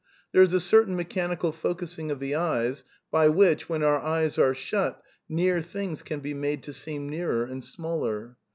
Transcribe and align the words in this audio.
There 0.31 0.41
is 0.41 0.51
a 0.51 0.59
certain 0.59 0.95
mechanical 0.95 1.51
focussing 1.51 2.09
of 2.09 2.19
the 2.19 2.33
eyes 2.33 2.83
by 3.11 3.29
which, 3.29 3.69
when 3.69 3.83
our 3.83 3.99
eyes 3.99 4.39
are 4.39 4.55
shut, 4.55 4.99
near 5.29 5.61
things 5.61 6.01
can 6.01 6.21
be 6.21 6.33
made 6.33 6.63
to 6.63 6.73
seem 6.73 7.07
nearer 7.07 7.43
and 7.45 7.63
smaller. 7.63 8.35